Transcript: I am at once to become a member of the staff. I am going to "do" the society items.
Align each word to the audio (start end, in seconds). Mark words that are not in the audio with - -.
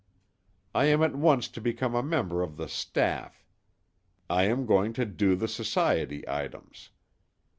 I 0.73 0.85
am 0.85 1.03
at 1.03 1.13
once 1.13 1.47
to 1.49 1.61
become 1.61 1.93
a 1.93 2.01
member 2.01 2.41
of 2.41 2.57
the 2.57 2.67
staff. 2.67 3.45
I 4.31 4.45
am 4.45 4.65
going 4.65 4.93
to 4.93 5.05
"do" 5.05 5.35
the 5.35 5.47
society 5.47 6.27
items. 6.27 6.89